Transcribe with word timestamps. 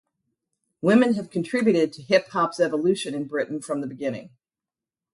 Women 0.81 1.13
have 1.13 1.29
contributed 1.29 1.93
to 1.93 2.01
hip 2.01 2.29
hop's 2.29 2.59
evolution 2.59 3.13
in 3.13 3.25
Britain 3.27 3.61
from 3.61 3.81
the 3.81 3.87
beginning. 3.87 4.31